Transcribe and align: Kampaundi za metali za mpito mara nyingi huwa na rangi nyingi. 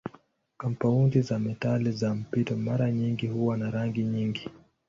Kampaundi 0.57 1.21
za 1.21 1.39
metali 1.39 1.91
za 1.91 2.15
mpito 2.15 2.55
mara 2.57 2.91
nyingi 2.91 3.27
huwa 3.27 3.57
na 3.57 3.71
rangi 3.71 4.03
nyingi. 4.03 4.49